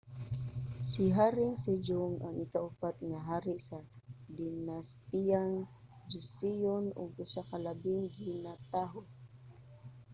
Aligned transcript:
si 0.89 1.03
haring 1.15 1.55
sejong 1.63 2.15
ang 2.25 2.35
ikaupat 2.45 2.95
nga 3.09 3.19
hari 3.29 3.55
sa 3.67 3.77
dinastiyang 4.37 5.53
joseon 6.09 6.85
ug 7.01 7.09
usa 7.25 7.41
sa 7.49 7.57
labing 7.65 8.03
ginatahud 8.17 9.07